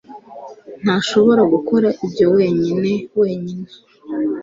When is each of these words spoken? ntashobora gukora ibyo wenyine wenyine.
ntashobora 0.83 1.41
gukora 1.53 1.87
ibyo 2.05 2.25
wenyine 2.35 2.91
wenyine. 3.19 3.69